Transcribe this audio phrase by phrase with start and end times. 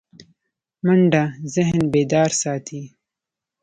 [0.85, 1.23] منډه
[1.53, 2.81] ذهن بیدار ساتي